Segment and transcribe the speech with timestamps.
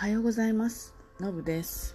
[0.00, 0.94] はようございます。
[1.20, 1.94] のぶです。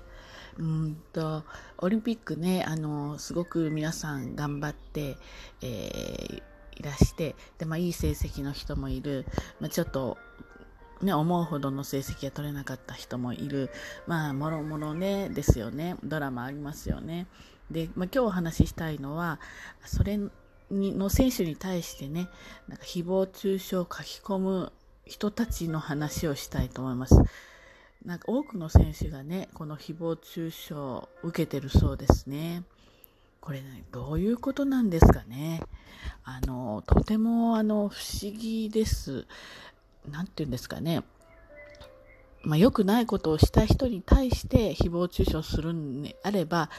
[0.59, 1.43] うんと、
[1.79, 5.17] オリンピックね、あの、すごく皆さん頑張って、
[5.63, 6.43] えー、
[6.75, 9.25] いらして、で、まあ、いい成績の人もいる、
[9.59, 10.19] まあ、ちょっと、
[11.01, 13.71] ね、思うほどの成績が取れなかった人もいる。
[14.05, 15.95] まあ、もろもろね、ですよね。
[16.03, 17.25] ドラマありますよね。
[17.71, 19.39] で、まあ、今日お話ししたいのは、
[19.83, 20.19] それ
[20.69, 22.29] にの選手に対してね、
[22.67, 24.71] なんか誹謗中傷を書き込む
[25.07, 27.15] 人たちの話をしたいと思います。
[28.05, 32.63] なんか多くの選手がね、この誹謗中傷を受けてるそうですね。
[33.41, 35.61] これね、どういうことなんですかね。
[36.23, 39.25] あの、とてもあの、不思議です。
[40.11, 41.03] なんて言うんですかね。
[42.43, 46.69] まあ、良くないことをした人に対して誹謗中傷するんであれば、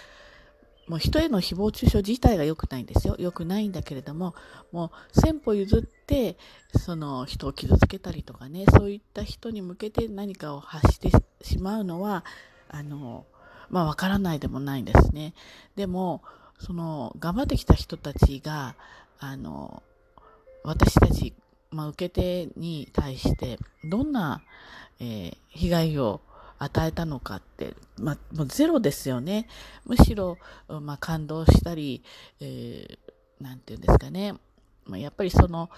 [0.89, 3.17] もう人への誹謗中傷自体が良くないんですよ。
[3.19, 4.35] 良くないんだけれども、
[4.71, 6.37] もう先歩譲って、
[6.79, 11.11] その人を傷つけたりとかね、そういった人に向けて何かを発して
[11.43, 12.25] しまうのは、
[12.69, 13.27] あの、
[13.69, 15.35] まあわからないでもないんですね。
[15.75, 16.23] でも、
[16.61, 18.77] その、頑張ってきた人たちが、
[19.19, 19.83] あの、
[20.63, 21.35] 私たち、
[21.71, 24.41] まあ受け手に対して、どんな、
[25.01, 26.21] えー、被害を
[26.59, 29.49] 与えたのかって、まあ、もうゼロですよね。
[29.85, 32.03] むしろ、まあ、感動したり、
[32.41, 34.35] えー、なんていうんですかね。
[34.85, 35.71] まあ、やっぱりその、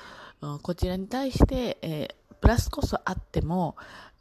[0.62, 3.76] こちらに対して、えー、プラスこそあっても、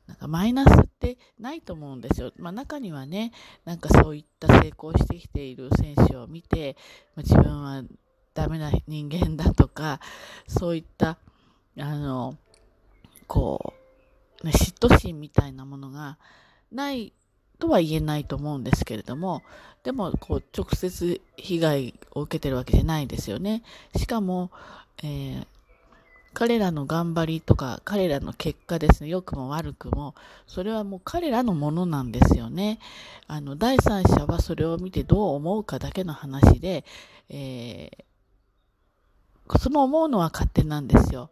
[0.08, 2.32] なんかマイナスってないと思うんですよ。
[2.38, 3.34] まあ、中にはね、
[3.66, 6.78] なんかそういった成功してきている選手を見て、
[7.16, 7.84] まあ、自分は
[8.34, 10.00] ダメな人間だとか、
[10.48, 11.18] そういった、
[11.78, 12.38] あの、
[13.28, 13.74] こ
[14.44, 16.18] う、嫉妬心みたいなものが、
[16.72, 17.14] ない
[17.60, 19.44] とは言えないと思うんですけれども、
[19.84, 23.64] でも、こう、直接被害を受けてるわけじゃないですよね。
[23.96, 24.52] しかも、
[25.02, 25.48] えー、
[26.34, 30.14] 彼らの頑張りとか、彼らの結果ですね、良くも悪くも、
[30.46, 32.80] それはもう彼らのものなんですよね。
[33.28, 36.84] あの、第三者はそれを見てどう思うかだけの話で、
[37.30, 41.32] えー、その思うのは勝手なんですよ。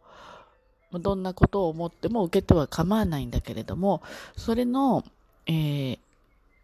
[0.93, 4.01] どんなことを思っても受けては構わないんだけれども、
[4.37, 5.03] それの、
[5.47, 5.99] えー、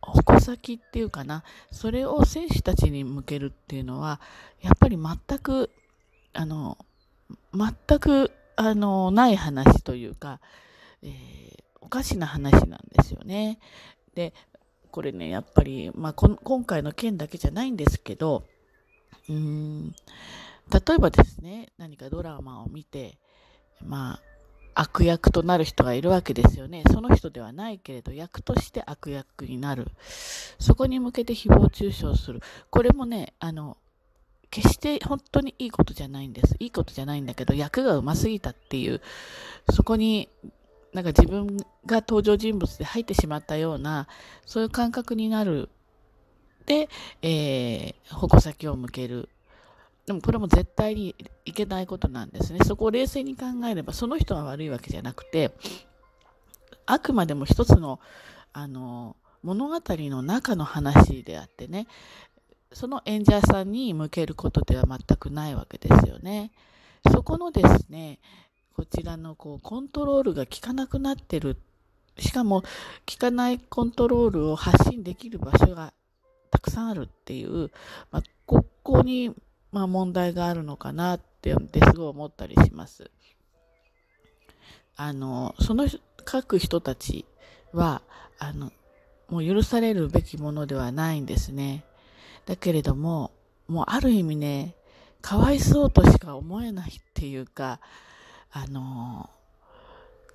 [0.02, 4.20] 矛先っていうかな、それを選手たちに向けるっていうのは、
[4.62, 5.70] やっぱり全く、
[6.34, 6.78] あの、
[7.54, 10.40] 全く、あの、ない話というか、
[11.04, 13.60] えー、おかしな話なんですよね。
[14.16, 14.34] で、
[14.92, 18.44] これね、やっぱり、まあ、今回の件だけじゃないんですけど、
[19.30, 19.96] うーん、
[20.72, 23.18] 例えばですね、何かドラマを見て、
[23.82, 24.31] まあ、
[24.74, 26.84] 悪役となる人がいるわけですよね。
[26.92, 29.88] その人ではないけれど、役として悪役になる。
[30.60, 32.42] そこに向けて誹謗中傷する。
[32.70, 33.78] これもね、あの、
[34.50, 36.56] 決して本当にいいことじゃないんです。
[36.60, 39.02] いいことじゃないんだけど、役が上手すぎたっていう、
[39.72, 40.30] そこに、
[40.94, 41.56] なんか自分
[41.86, 44.08] が登場人物で入ってしまったような、
[44.46, 45.70] そういう感覚になる。
[46.66, 46.90] で、
[47.22, 49.30] えー、矛先を向ける。
[50.06, 52.60] でもこれも絶対にいけないことなんですね。
[52.66, 55.52] そこを冷静に考えれば、その人が悪いわけじゃなくて、
[56.86, 58.00] あくまでも一つの、
[58.54, 61.88] あの、物語の中の話であってね、
[62.74, 66.52] その演者さんに向けることでは全くないわけですよね。
[67.12, 68.20] そこのですね、
[68.76, 71.58] こちらのこうコントロールが効かなくなってる。
[72.18, 72.68] しかも、効
[73.18, 75.94] かないコントロールを発信できる場所が
[76.50, 77.72] たくさんあるっていう、
[78.12, 79.34] まあ、ここに
[79.72, 81.58] まあ、問題があるのかなってす
[81.96, 83.10] ごい思ったりします。
[84.96, 87.26] あの、その書く人たち
[87.74, 88.02] は、
[88.38, 88.72] あの、
[89.30, 91.86] もう許されるべきものではないんですね。
[92.46, 93.32] だけれども、
[93.68, 94.76] もうある意味ね、
[95.22, 97.80] かわいそうとしか思えないっていうか、
[98.52, 99.30] あの、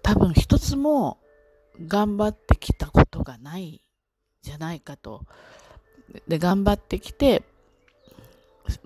[0.03, 1.19] 多分一つも
[1.87, 3.83] 頑張ってきたことがない
[4.43, 5.23] じゃないかと。
[6.27, 7.43] で、頑張ってきて、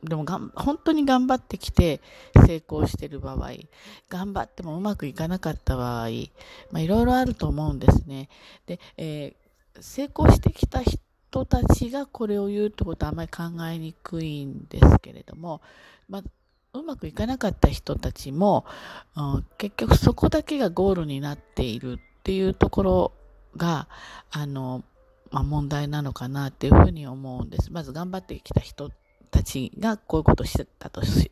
[0.02, 2.00] でもがん本当に頑張ってきて
[2.46, 3.52] 成功してる場合、
[4.08, 6.08] 頑張ってもうまくいかなかった場合、
[6.71, 8.28] まあ、いろいろあると思うんですね。
[8.66, 15.60] で、えー、成功してきた人たちがこれを言うってことはあまり考えにくいんですけれども、
[16.09, 16.22] まあ、
[16.72, 18.65] うまくいかなかった人たちも、
[19.16, 23.12] うん、結局そこだけがゴールになっているっていうところ
[23.56, 23.88] が、
[24.30, 24.84] あの、
[25.30, 27.72] まあ、問題なのかなっていうふうに思うんです。
[27.72, 28.91] まず頑張ってきた人
[29.30, 31.30] たちがこういうことをしてたとし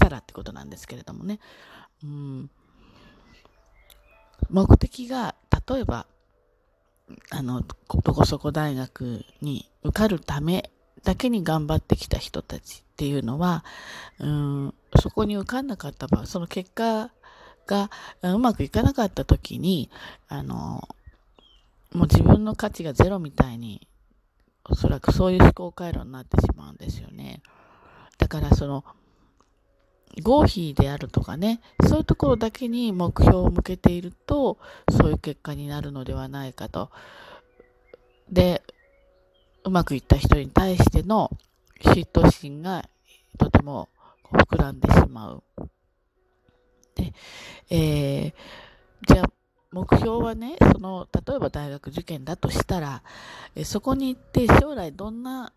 [0.00, 1.40] たらってことなんですけれどもね。
[2.02, 2.50] うん、
[4.48, 5.34] 目的が、
[5.68, 6.06] 例えば、
[7.30, 10.70] あの、どこそこ大学に受かるため
[11.02, 13.64] だけに頑張ってきた人たちっていうのは、
[14.18, 17.10] うん、そこに受かんなかった場合、その結果
[17.66, 17.90] が
[18.22, 19.90] うまくいかなかった時に、
[20.28, 20.88] あの、
[21.92, 23.86] もう自分の価値がゼロみたいに、
[24.70, 27.42] おそらくそういう思考回路になってしまうんですよね。
[28.18, 28.84] だからその、
[30.22, 34.58] 合否であるとかね、そういうところだけに目標を向けていると、
[34.90, 36.90] そういう結果になるのではないかと。
[38.30, 38.62] で、
[39.64, 41.30] うまくいった人に対しての
[41.80, 42.88] 嫉妬心が
[43.38, 43.88] とても
[44.32, 45.42] 膨らんでしまう。
[46.94, 47.12] で、
[47.70, 48.32] えー、
[49.06, 49.30] じゃあ、
[49.72, 53.02] 目標はね、その、例えば大学受験だとしたら、
[53.54, 55.52] えそこに行って将来どんな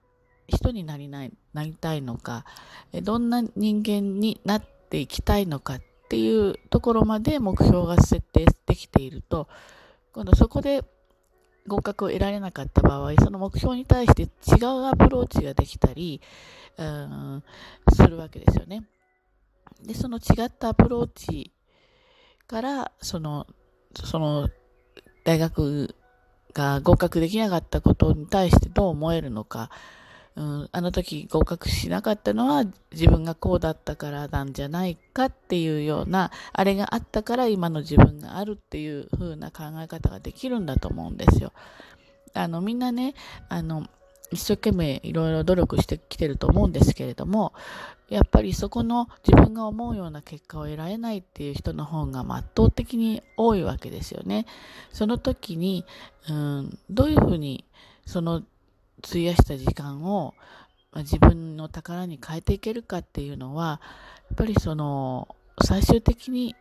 [0.47, 2.45] 人になりない、なりたいのか、
[2.91, 9.47] えどんな人間になっていきたいのかっていうところまで目標が設定できていると、
[10.13, 10.83] 今度そこで
[11.65, 16.21] 合格を得られなかった場合、その目標に対して違うアプローチができたり、
[16.77, 17.43] うん、
[17.91, 18.83] するわけですよね。
[19.83, 21.51] で、その違ったアプローチ
[22.45, 23.47] から、その、
[23.93, 24.49] その、
[25.23, 25.95] 大学
[26.53, 29.69] が合格できなかったことに対してどう思えるのか、
[30.35, 41.53] うん、あの時合格しなかったのは自分がこうだったからなんじゃないかっていうような、あれがあったから今の自分があるっていう風な考え方ができるんだと思うんですよ。
[42.33, 43.13] あの、みんなね、
[43.49, 43.85] あの、
[44.33, 47.53] 一生懸命いろいろ努力してきてると思うんですけれども、
[48.09, 54.45] やっぱりそこの自分が思うような結果を得られないっていう人の方が圧倒的に多いわけですよね。
[54.91, 55.85] その時に、
[56.29, 57.65] うん、どういうふうに
[58.05, 58.43] その
[59.03, 60.33] 費やした時間を
[60.97, 63.81] 自分の宝に変えていけるかっていうのは、
[64.29, 66.55] やっぱりその最終的に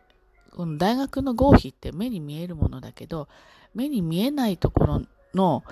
[0.55, 3.27] この大学の合否って目に見えるものだけど、
[3.75, 5.01] 目に見えないところ
[5.33, 5.63] の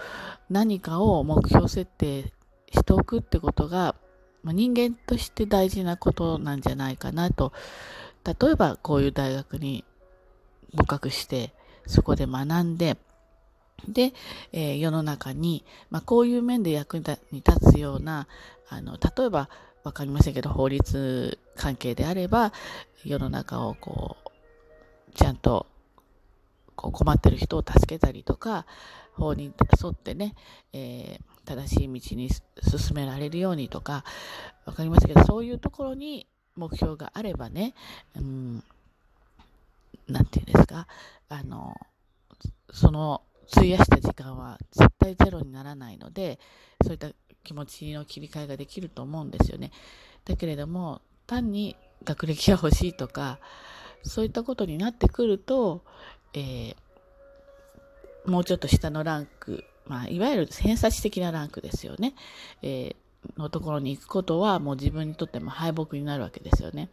[0.49, 2.31] 何かを目標設定
[2.71, 3.95] しておくってことが、
[4.43, 7.53] まあ、人間として大事なことなんじゃないかなと。
[8.23, 9.83] 例えばこういう大学に
[10.75, 11.53] 合格して、
[11.87, 12.97] そこで学んで、
[13.87, 14.13] で、
[14.51, 18.27] えー、世の中に、まあ、こういう面で役に立つような、
[18.69, 19.49] あの、例えば、
[19.83, 22.53] わかりませんけど、法律関係であれば、
[23.03, 25.65] 世の中をこう、ちゃんと、
[26.75, 28.65] こう困ってる人を助けたりとか、
[29.13, 29.45] 法に
[29.83, 30.35] 沿ってね、
[30.73, 34.03] えー、正しい道に進められるようにとか、
[34.65, 37.73] わかりますけど、そういうところに目標があればね、
[38.15, 38.63] うん、
[40.07, 40.87] なんていうんですか、
[41.29, 41.75] あの、
[42.71, 43.21] その、
[43.53, 46.39] 費やした時間は絶対ゼロにならないので、
[46.83, 47.09] そういった
[47.43, 49.71] 気持ちの切り替えができると思うんですよね。
[50.25, 53.39] だけれども、単に学歴が欲しいとか、
[54.03, 55.83] そういったことになってくると、
[56.33, 56.75] えー、
[58.25, 62.13] もうちょっと下のランク、まあ、いわゆる偏差値的なランクですよね。
[62.61, 66.89] えー、のところに行くことはもう自分にとっても敗北になるわけですよね。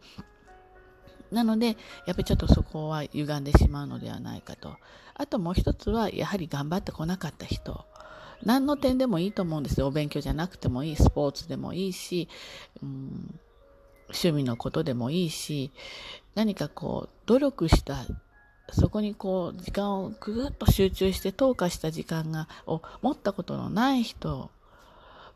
[1.31, 1.75] なので、やっ
[2.07, 4.77] ぱりちょっとそこは歪んでしまうのではないかと。
[5.13, 7.85] あともう一つは、やはり頑張ってこなかった人。
[8.43, 9.87] 何の点でもいいと思うんですよ。
[9.87, 12.29] お勉強じゃなくてもいい、スポーツでもいいし、
[12.81, 13.39] うん、
[14.07, 15.71] 趣味のことでもいいし、
[16.35, 18.05] 何かこう、努力した、
[18.73, 24.49] そこにこう、時間をぐっと集中して投下した時間が、を持ったことのない人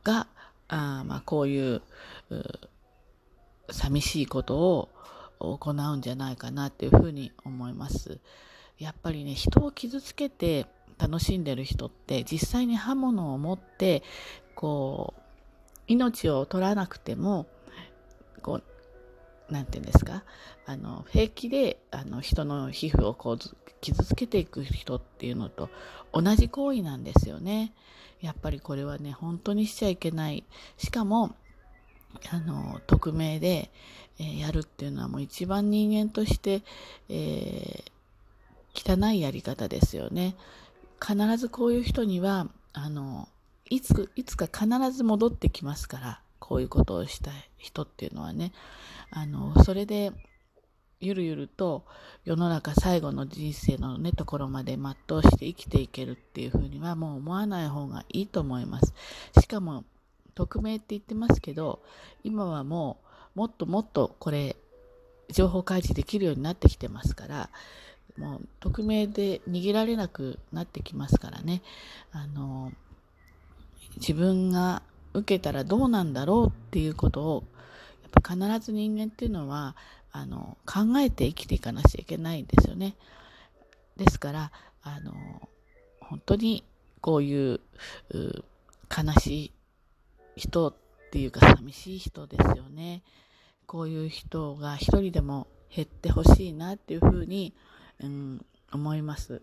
[0.03, 0.27] が、
[0.67, 1.81] あまあこういう、
[2.29, 2.59] う
[3.69, 4.89] 寂しいことを
[5.39, 8.19] 行うんじゃないかなっていうふうに思います。
[8.79, 10.67] やっぱりね、人を傷つけて
[10.97, 14.03] 楽しんでる人って実際に刃物を持って、
[14.55, 15.21] こう、
[15.87, 17.47] 命を取らなくても、
[18.41, 18.63] こう、
[19.53, 20.23] なんて言うんですか、
[20.65, 23.37] あの、平気で、あの、人の皮膚をこう、
[23.81, 25.69] 傷つけていく人っていうのと
[26.11, 27.73] 同じ行為なんですよね。
[28.19, 30.43] やっぱりこれはね、本当にしちゃいけない。
[30.77, 31.35] しかも、
[32.31, 33.71] あの、匿名で、
[34.17, 36.63] えー、やるっていうのはもう一番人間として、
[37.09, 40.35] えー、汚いやり方ですよね。
[40.99, 43.27] 必ずこういう人には、あの、
[43.69, 48.51] いつ、いつか必ず戻ってきますから、こういうことをした人っていうのはね。
[49.11, 50.11] あの、それで、
[50.99, 51.85] ゆるゆると
[52.23, 58.93] 世の中最後の人生のね、ところまで全うして生きていけるっていうふうにはもう思わない方がいいと思います。
[59.39, 59.85] しかも、
[60.35, 61.81] 匿名って言ってますけど、
[62.25, 62.97] 今はも
[63.35, 64.57] うもっともっとこれ、
[65.29, 67.49] 情報開示できるようになってきてますから、
[68.17, 71.61] もう匿名で逃げられなくなってきますからね。
[72.11, 72.73] あの、
[73.95, 74.83] 自分が
[75.13, 77.43] 受けたらどうなんだろうっていうことを、
[78.01, 79.75] やっぱ必ず人間っていうのは、
[80.11, 82.95] あの、考えて生きていかなきゃいけないんですよね。
[83.97, 84.51] ですから、
[84.81, 85.13] あの、
[86.01, 86.63] 本当に
[87.01, 87.59] こういう
[88.95, 89.51] 悲しい
[90.35, 90.73] 人っ
[91.11, 93.03] ていうか寂しい人ですよね。
[93.65, 97.53] こういう人が一人でも減ってほしいなっていうふうに、
[97.99, 99.41] うん、思います。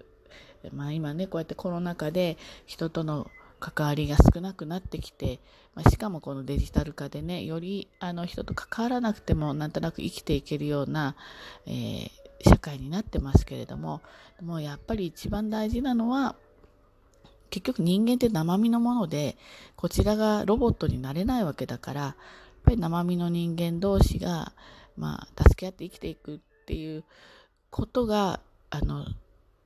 [0.72, 2.36] まあ、今ねこうやってコロナ禍で
[2.66, 5.38] 人との関わりが少なくなってきて、
[5.74, 11.14] まあ、しかもこのデジタル化でねよりあの人と関わらなくてもなんとなく生きていけるような、
[11.66, 12.10] えー、
[12.42, 14.00] 社会になってますけれども
[14.42, 16.34] もうやっぱり一番大事なのは
[17.50, 19.36] 結局人間って生身のもので
[19.76, 22.14] こちらがロボットになれないわけだからやっ
[22.64, 24.52] ぱり生身の人間同士が、
[24.96, 27.04] まあ、助け合って生きていくっていう
[27.70, 28.40] ことが
[28.70, 29.04] あの、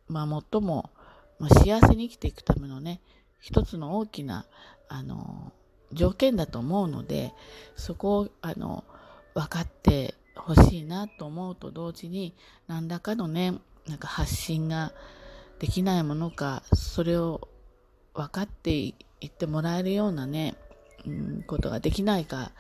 [0.09, 0.91] まあ、最も、
[1.39, 3.01] まあ、幸せに生きていくためのね
[3.45, 4.47] 一つの大きな
[4.89, 5.53] あの
[5.93, 7.35] 条件だと思うので
[7.77, 8.85] そこをあの
[9.35, 12.35] 分かってほしいなと思うと同時に
[12.69, 13.53] 何らかのね
[13.87, 14.95] なんか発信が
[15.59, 17.47] できないものかそれを
[18.15, 18.95] 分かってい
[19.27, 20.55] ってもらえるようなね、
[21.07, 22.53] うん、ことができないか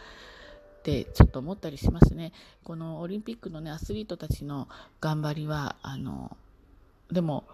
[0.80, 2.32] ってちょっと思ったりしますね。
[2.62, 4.68] このオリンピックのねアスリートたちの
[5.00, 6.36] 頑張りはあの
[7.10, 7.44] でも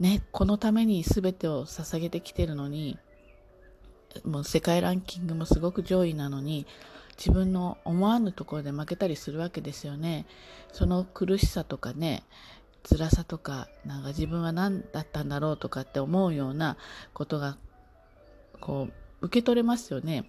[0.00, 2.98] ねこのために全てを捧げてきてるのに
[4.24, 6.66] もう世界ランキングもすごく上位なのに
[7.16, 10.26] 自分の思わぬところで負けたりするわけですよね。
[10.72, 12.24] その苦しさとかね、
[12.82, 16.76] 辛さとか、なんか自分は何だったんだろうとかって思うような
[17.14, 17.56] ことが、
[18.60, 18.88] こ
[19.20, 20.24] う、受け取れますよね。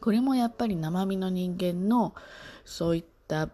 [0.00, 2.14] これもやっぱり生身の人間の
[2.64, 3.48] そういった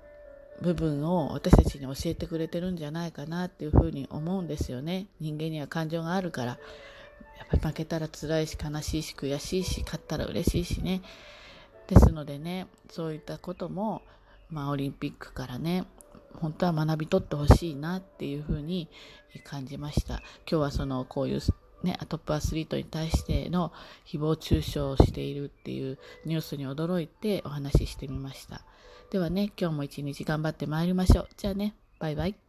[0.61, 5.07] 部分を私たちに教えてくれてるんじゃないかなっていうふうに思うんですよね。
[5.21, 6.59] 人間には感情があるから。
[7.39, 11.03] やっぱり負けたら辛いし悲しいし悔しいし勝ったら嬉しいしね
[11.89, 14.03] ですのでねそういったことも、
[14.51, 15.85] まあ、オリンピックからね
[16.35, 18.89] 本当は学び取ってほしいなっていうふうに
[19.45, 21.41] 感じました今日はそのこういう
[21.85, 23.73] ね、トップアスリートに対しての
[24.07, 28.63] 誹謗中傷をしているっていうニュースに驚いてお話ししてみました。
[29.11, 31.29] ではね、今日も一日頑張ってまいりましょう。
[31.37, 32.44] じゃあね、バイバイ。